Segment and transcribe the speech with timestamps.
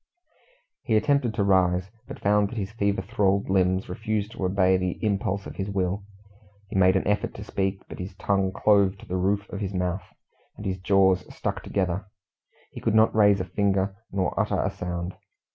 [0.81, 4.97] He attempted to rise, but found that his fever thralled limbs refused to obey the
[5.05, 6.03] impulse of his will.
[6.69, 9.75] He made an effort to speak, but his tongue clove to the roof of his
[9.75, 10.01] mouth,
[10.57, 12.07] and his jaws stuck together.
[12.71, 15.13] He could not raise a finger nor utter a sound.